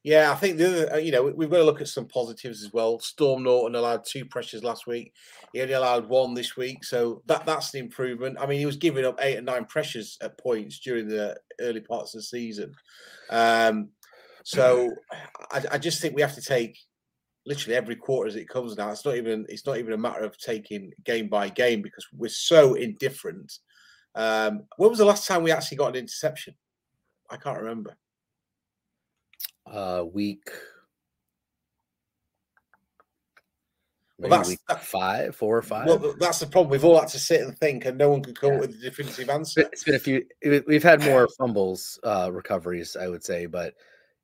[0.03, 2.61] yeah, I think the other, uh, you know, we've got to look at some positives
[2.61, 2.99] as well.
[2.99, 5.13] Storm Norton allowed two pressures last week.
[5.53, 8.37] He only allowed one this week, so that that's an improvement.
[8.37, 11.79] I mean, he was giving up eight and nine pressures at points during the early
[11.79, 12.73] parts of the season.
[13.29, 13.91] Um,
[14.43, 14.91] so
[15.51, 16.77] I, I just think we have to take
[17.45, 18.91] literally every quarter as it comes now.
[18.91, 22.29] It's not even it's not even a matter of taking game by game because we're
[22.29, 23.59] so indifferent.
[24.15, 26.55] Um, when was the last time we actually got an interception?
[27.29, 27.97] I can't remember
[29.65, 30.49] uh week
[34.19, 35.87] well, that's week five, four or five.
[35.87, 36.69] Well, that's the problem.
[36.69, 38.55] We've all had to sit and think, and no one can come yeah.
[38.55, 39.61] up with a definitive answer.
[39.61, 40.23] It's been a few.
[40.65, 43.73] We've had more fumbles, uh, recoveries, I would say, but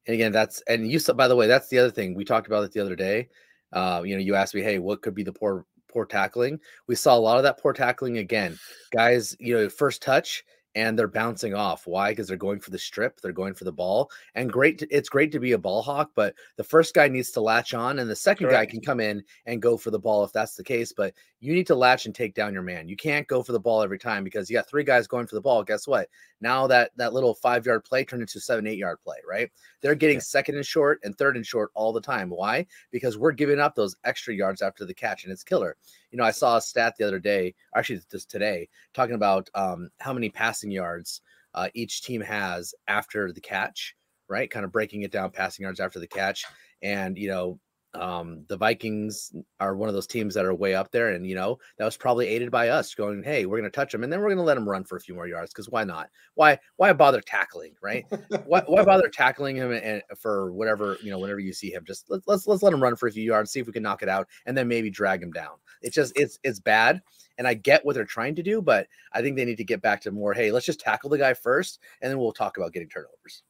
[0.10, 1.00] and again, that's and you.
[1.14, 3.30] By the way, that's the other thing we talked about it the other day.
[3.72, 6.60] Uh, you know, you asked me, hey, what could be the poor poor tackling?
[6.88, 8.58] We saw a lot of that poor tackling again.
[8.92, 10.44] Guys, you know, first touch
[10.76, 11.88] and they're bouncing off.
[11.88, 12.12] Why?
[12.12, 14.12] Because they're going for the strip, they're going for the ball.
[14.36, 17.32] And great, to, it's great to be a ball hawk, but the first guy needs
[17.32, 18.70] to latch on, and the second Correct.
[18.70, 20.94] guy can come in and go for the ball if that's the case.
[20.94, 22.88] But you need to latch and take down your man.
[22.88, 25.36] You can't go for the ball every time because you got three guys going for
[25.36, 25.64] the ball.
[25.64, 26.08] Guess what?
[26.42, 29.50] Now that that little five yard play turned into seven, eight yard play, right?
[29.82, 30.22] They're getting yeah.
[30.22, 32.30] second and short and third and short all the time.
[32.30, 32.66] Why?
[32.92, 35.76] Because we're giving up those extra yards after the catch, and it's killer.
[36.12, 39.90] You know, I saw a stat the other day, actually just today, talking about um,
[40.00, 41.22] how many passing yards
[41.54, 43.96] uh, each team has after the catch,
[44.28, 44.50] right?
[44.50, 46.46] Kind of breaking it down, passing yards after the catch.
[46.82, 47.60] And, you know,
[47.96, 51.34] um, the Vikings are one of those teams that are way up there, and you
[51.36, 54.14] know that was probably aided by us going, "Hey, we're going to touch him, and
[54.14, 56.10] then we're going to let him run for a few more yards because why not?
[56.36, 58.06] Why why bother tackling, right?
[58.46, 62.06] why, why bother tackling him and for whatever you know, whenever you see him, just
[62.10, 64.04] let's let's let's let him run for a few yards, see if we can knock
[64.04, 65.56] it out, and then maybe drag him down.
[65.82, 67.02] It's just it's it's bad,
[67.40, 69.82] and I get what they're trying to do, but I think they need to get
[69.82, 70.34] back to more.
[70.34, 73.42] Hey, let's just tackle the guy first, and then we'll talk about getting turnovers.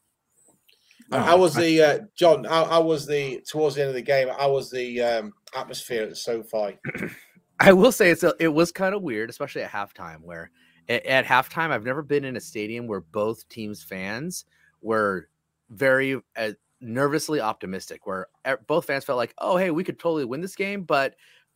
[1.12, 2.44] How was the uh, John?
[2.44, 4.28] How, how, was the towards the end of the game?
[4.28, 6.78] How was the um, atmosphere at the SoFi?
[7.60, 10.22] I will say it's a, it was kind of weird, especially at halftime.
[10.22, 10.52] Where
[10.88, 14.46] at, at, halftime, I've never been in a stadium where both teams' fans
[14.82, 15.30] were
[15.70, 18.06] very uh, nervously optimistic.
[18.06, 18.28] Where
[18.68, 21.16] both fans felt like, "Oh, hey, we could totally win this game," but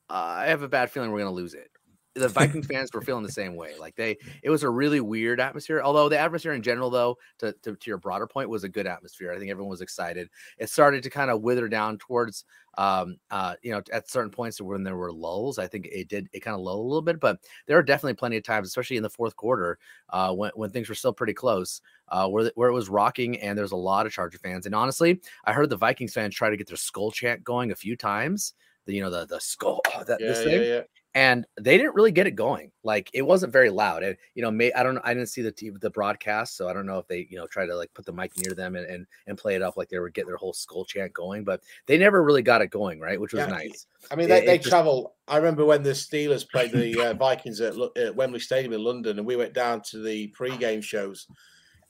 [0.10, 1.70] uh, I have a bad feeling we're going to lose it
[2.16, 3.72] the Vikings fans were feeling the same way.
[3.80, 5.82] Like they, it was a really weird atmosphere.
[5.84, 8.86] Although the atmosphere in general, though, to, to, to your broader point, was a good
[8.86, 9.32] atmosphere.
[9.32, 10.30] I think everyone was excited.
[10.58, 12.46] It started to kind of wither down towards,
[12.78, 15.58] um, uh, you know, at certain points when there were lulls.
[15.58, 18.16] I think it did it kind of lull a little bit, but there are definitely
[18.16, 21.34] plenty of times, especially in the fourth quarter, uh, when when things were still pretty
[21.34, 24.68] close, uh, where where it was rocking, and there's a lot of Charger fans.
[24.68, 27.76] And honestly, I heard the Vikings fans try to get their skull chant going a
[27.76, 28.54] few times.
[28.86, 30.62] The, you know the the skull that yeah, this thing.
[30.62, 30.82] Yeah, yeah
[31.16, 32.72] and they didn't really get it going.
[32.84, 34.04] Like it wasn't very loud.
[34.04, 36.68] And you know, may, I don't know I didn't see the TV, the broadcast, so
[36.68, 38.76] I don't know if they you know try to like put the mic near them
[38.76, 41.44] and, and and play it up like they were getting their whole skull chant going,
[41.44, 43.20] but they never really got it going, right?
[43.20, 43.86] Which was yeah, nice.
[44.12, 45.04] I mean, they, it, they it travel.
[45.04, 45.36] Just...
[45.36, 49.18] I remember when the Steelers played the uh, Vikings at, at Wembley Stadium in London,
[49.18, 51.28] and we went down to the pre-game shows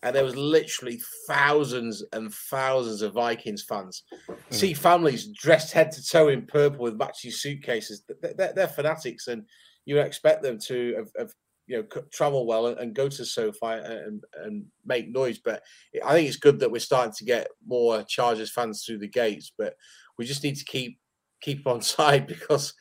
[0.03, 4.03] and there was literally thousands and thousands of Vikings fans.
[4.29, 4.35] Mm.
[4.49, 8.03] See families dressed head to toe in purple with matching suitcases.
[8.21, 9.45] They're, they're fanatics, and
[9.85, 11.33] you expect them to have, have
[11.67, 15.39] you know travel well and, and, go to SoFi and, and make noise.
[15.39, 15.63] But
[16.05, 19.53] I think it's good that we're starting to get more Chargers fans through the gates.
[19.57, 19.75] But
[20.17, 20.99] we just need to keep
[21.41, 22.73] keep on side because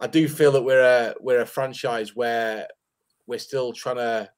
[0.00, 2.66] I do feel that we're a we're a franchise where
[3.28, 4.30] we're still trying to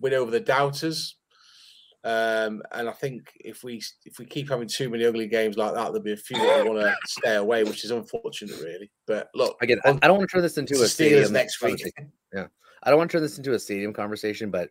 [0.00, 1.16] win over the doubters
[2.02, 5.74] um, and I think if we if we keep having too many ugly games like
[5.74, 8.90] that, there'll be a few that I want to stay away, which is unfortunate, really.
[9.06, 11.82] But look, again, I, I don't want to turn this into a stadium next week.
[12.32, 12.46] Yeah,
[12.82, 14.70] I don't want to turn this into a stadium conversation, but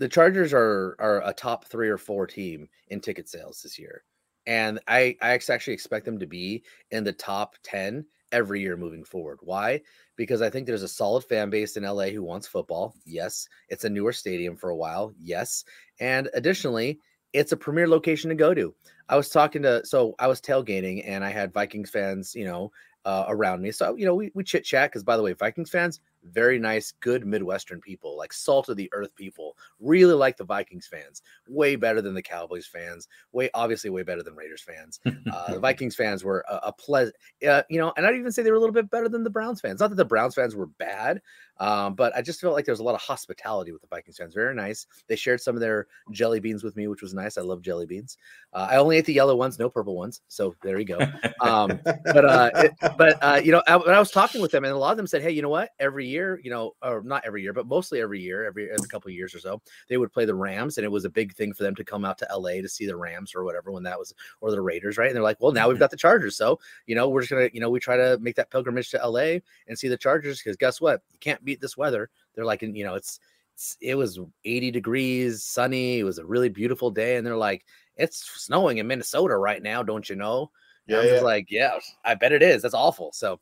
[0.00, 4.02] the Chargers are are a top three or four team in ticket sales this year,
[4.46, 9.04] and I I actually expect them to be in the top ten every year moving
[9.04, 9.38] forward.
[9.42, 9.80] Why?
[10.16, 12.94] Because I think there's a solid fan base in LA who wants football.
[13.04, 13.46] Yes.
[13.68, 15.12] It's a newer stadium for a while.
[15.18, 15.64] Yes.
[16.00, 16.98] And additionally,
[17.32, 18.74] it's a premier location to go to.
[19.08, 22.72] I was talking to, so I was tailgating and I had Vikings fans, you know,
[23.04, 23.70] uh, around me.
[23.70, 26.92] So, you know, we, we chit chat because, by the way, Vikings fans, very nice,
[27.00, 29.56] good Midwestern people, like salt of the earth people.
[29.80, 34.22] Really like the Vikings fans, way better than the Cowboys fans, way obviously way better
[34.22, 35.00] than Raiders fans.
[35.06, 37.16] Uh, the Vikings fans were a, a pleasant,
[37.48, 39.30] uh, you know, and I'd even say they were a little bit better than the
[39.30, 39.80] Browns fans.
[39.80, 41.20] Not that the Browns fans were bad,
[41.58, 44.16] um, but I just felt like there was a lot of hospitality with the Vikings
[44.16, 44.34] fans.
[44.34, 44.86] Very nice.
[45.06, 47.38] They shared some of their jelly beans with me, which was nice.
[47.38, 48.16] I love jelly beans.
[48.52, 50.22] Uh, I only ate the yellow ones, no purple ones.
[50.28, 50.98] So there you go.
[51.40, 54.64] Um, but uh, it, but uh, you know, I, when I was talking with them,
[54.64, 55.70] and a lot of them said, "Hey, you know what?
[55.80, 59.08] Every year, you know, or not every year, but mostly every year, every every couple
[59.08, 61.52] of years or so, they would play the Rams, and it was a big thing
[61.52, 63.98] for them to come out to LA to see the Rams or whatever when that
[63.98, 65.08] was, or the Raiders, right?
[65.08, 65.80] And they're like, well, now we've mm-hmm.
[65.80, 68.36] got the Chargers, so you know, we're just gonna, you know, we try to make
[68.36, 71.02] that pilgrimage to LA and see the Chargers because guess what?
[71.12, 72.10] You can't beat this weather.
[72.34, 73.18] They're like, and you know, it's,
[73.54, 75.98] it's it was 80 degrees, sunny.
[75.98, 77.64] It was a really beautiful day, and they're like,
[77.96, 80.50] it's snowing in Minnesota right now, don't you know?
[80.86, 81.12] Yeah, I'm yeah.
[81.12, 82.62] just like, yeah, I bet it is.
[82.62, 83.12] That's awful.
[83.12, 83.38] So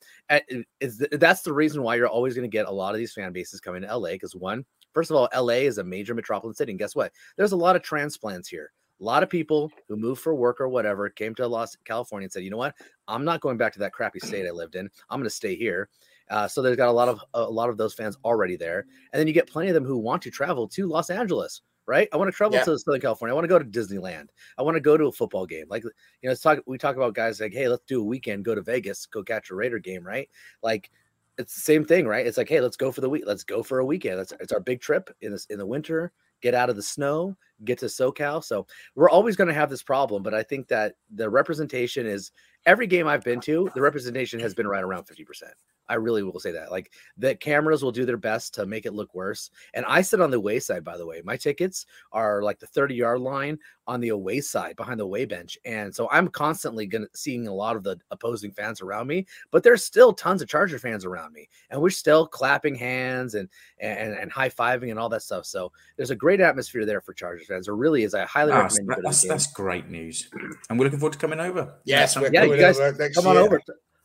[0.81, 3.33] is that's the reason why you're always going to get a lot of these fan
[3.33, 6.73] bases coming to LA because one, first of all, LA is a major metropolitan city,
[6.73, 7.13] and guess what?
[7.37, 8.73] There's a lot of transplants here.
[9.01, 12.33] A lot of people who moved for work or whatever came to Los California and
[12.33, 12.75] said, you know what?
[13.09, 14.91] I'm not going back to that crappy state I lived in.
[15.09, 15.89] I'm going to stay here.
[16.29, 19.19] Uh, so there's got a lot of a lot of those fans already there, and
[19.19, 22.09] then you get plenty of them who want to travel to Los Angeles right?
[22.13, 22.63] I want to travel yeah.
[22.63, 23.33] to Southern California.
[23.33, 24.29] I want to go to Disneyland.
[24.57, 25.67] I want to go to a football game.
[25.69, 25.91] Like, you
[26.23, 28.63] know, it's talk, we talk about guys like, hey, let's do a weekend, go to
[28.63, 30.29] Vegas, go catch a Raider game, right?
[30.63, 30.93] Like,
[31.37, 32.25] it's the same thing, right?
[32.25, 33.25] It's like, hey, let's go for the week.
[33.27, 34.21] Let's go for a weekend.
[34.21, 36.13] That's it's our big trip in this in the winter.
[36.43, 38.43] Get out of the snow, get to SoCal.
[38.43, 42.33] So we're always going to have this problem, but I think that the representation is
[42.67, 45.55] every game I've been to, the representation has been right around fifty percent.
[45.91, 46.71] I really will say that.
[46.71, 49.51] Like the cameras will do their best to make it look worse.
[49.75, 51.21] And I sit on the away side, by the way.
[51.25, 53.59] My tickets are like the 30 yard line
[53.89, 55.59] on the away side behind the away bench.
[55.65, 59.65] And so I'm constantly gonna seeing a lot of the opposing fans around me, but
[59.65, 61.49] there's still tons of Charger fans around me.
[61.71, 63.49] And we're still clapping hands and
[63.81, 65.45] and, and high-fiving and all that stuff.
[65.45, 67.67] So there's a great atmosphere there for Chargers fans.
[67.67, 68.15] There really is.
[68.15, 70.29] I highly Ah, recommend you go to the that's, that's great news.
[70.71, 71.75] And we're looking forward to coming over.
[71.85, 73.45] Yes, That we're yeah, coming you guys over next come on year.
[73.45, 73.61] over.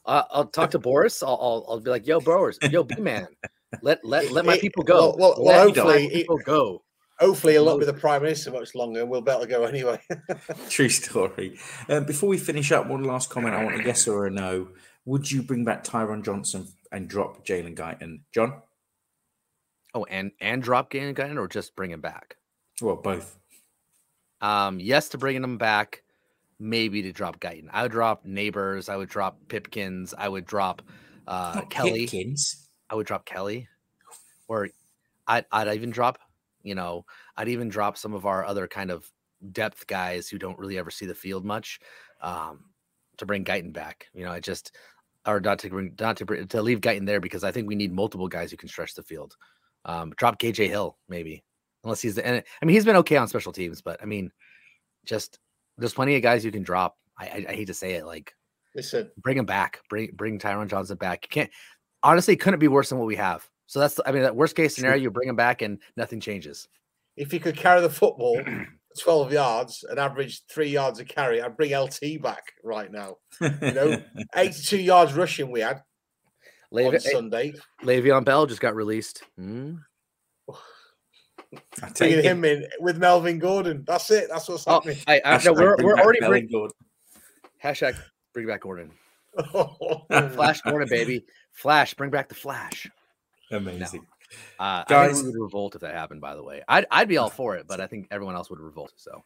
[0.05, 1.23] Uh, I'll talk to Boris.
[1.23, 3.27] I'll, I'll I'll be like, "Yo, Boris, yo, B man,
[3.81, 5.15] let let let my people go.
[5.15, 6.81] well- well- well, let hopefully my it- people go."
[7.17, 9.63] Hopefully, he'll not be the prime minister much longer, and we'll be able to go
[9.63, 9.97] anyway.
[10.69, 11.57] True story.
[11.87, 13.55] Um, before we finish up, one last comment.
[13.55, 14.67] I want a yes or a no.
[15.05, 18.23] Would you bring back Tyron Johnson and drop Jalen Guyton?
[18.33, 18.61] John?
[19.93, 22.35] Oh, and and drop Gannon Guyton or just bring him back?
[22.81, 23.37] Well, both.
[24.41, 26.03] Um, yes to bringing them back.
[26.59, 27.67] Maybe to drop Guyton.
[27.71, 28.87] I would drop Neighbors.
[28.87, 30.13] I would drop Pipkins.
[30.17, 30.81] I would drop
[31.27, 32.01] uh, Not Kelly.
[32.01, 32.69] Pipkins.
[32.89, 33.67] I would drop Kelly,
[34.47, 34.69] or
[35.27, 36.19] I'd, I'd even drop,
[36.63, 37.05] you know,
[37.35, 39.09] I'd even drop some of our other kind of
[39.51, 41.79] depth guys who don't really ever see the field much,
[42.21, 42.65] um,
[43.17, 44.07] to bring Guyton back.
[44.13, 44.75] You know, I just
[45.25, 47.75] or not to bring not to bring, to leave Guyton there because I think we
[47.75, 49.35] need multiple guys who can stretch the field.
[49.83, 51.43] Um, drop KJ Hill maybe,
[51.85, 52.25] unless he's the.
[52.27, 54.31] And I mean, he's been okay on special teams, but I mean,
[55.05, 55.39] just
[55.77, 56.97] there's plenty of guys you can drop.
[57.17, 58.33] I, I, I hate to say it, like
[58.75, 59.79] Listen, bring him back.
[59.89, 61.23] Bring bring Tyron Johnson back.
[61.23, 61.49] You can't
[62.03, 63.47] honestly couldn't be worse than what we have.
[63.67, 66.67] So that's I mean that worst case scenario, you bring him back and nothing changes.
[67.15, 68.41] if you could carry the football
[68.99, 73.17] 12 yards and average three yards a carry, I'd bring LT back right now.
[73.41, 74.01] You know,
[74.35, 75.83] 82 yards rushing we had on
[76.71, 77.53] Le'Ve- Sunday.
[77.83, 79.23] Le'Veon Bell just got released.
[79.37, 79.75] Hmm?
[81.81, 83.83] I take Bringing him in with Melvin Gordon.
[83.87, 84.27] That's it.
[84.29, 84.97] That's what's Oh, happening.
[85.07, 86.77] I, I, no, we're, bring we're back already Melvin bring, Gordon.
[87.63, 87.95] hashtag
[88.33, 88.91] bring back Gordon.
[90.33, 91.25] Flash Gordon, baby.
[91.51, 92.89] Flash, bring back the Flash.
[93.51, 94.05] Amazing.
[94.59, 96.21] Uh, I Guys- think we would revolt if that happened.
[96.21, 98.59] By the way, I'd I'd be all for it, but I think everyone else would
[98.59, 98.91] revolt.
[98.95, 99.23] So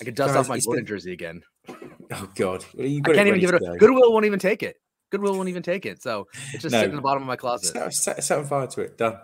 [0.00, 1.42] I could dust Guys, off my Gordon been- jersey again.
[2.12, 3.58] Oh God, well, you I got can't even ready give it.
[3.60, 3.76] to A.
[3.78, 4.76] Goodwill won't even take it.
[5.10, 6.02] Goodwill won't even take it.
[6.02, 6.78] So it's just No.
[6.80, 7.72] sitting in the bottom of my closet.
[7.72, 8.98] Set, set, set fire to it.
[8.98, 9.16] Done.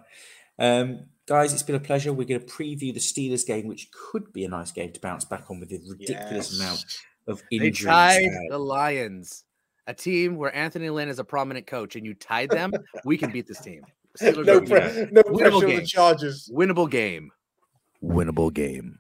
[0.59, 1.01] Um,
[1.31, 2.13] guys, it's been a pleasure.
[2.13, 5.25] We're going to preview the Steelers game, which could be a nice game to bounce
[5.25, 6.61] back on with a ridiculous Yes.
[6.61, 6.85] amount
[7.29, 7.61] of injuries.
[7.61, 7.85] They injuries.
[7.87, 9.45] tied Uh, the Lions,
[9.87, 12.73] a team where Anthony Lynn is a prominent coach, and you tied them.
[13.05, 13.83] we can beat this team.
[14.21, 15.87] Steelers no are pre- no Winnable pressure on the game.
[15.87, 16.51] Chargers.
[16.53, 17.31] winnable game.
[18.03, 18.99] Winnable game.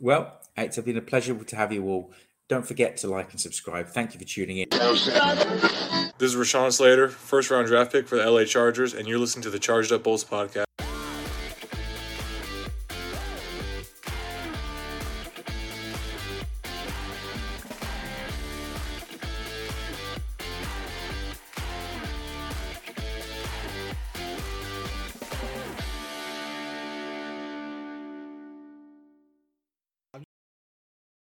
[0.00, 2.10] well, it's been a pleasure to have you all.
[2.48, 3.88] Don't forget to like and subscribe.
[3.88, 4.68] Thank you for tuning in.
[4.70, 9.42] This is Rashawn Slater, first round draft pick for the LA Chargers, and you're listening
[9.42, 10.64] to the Charged Up Bulls podcast.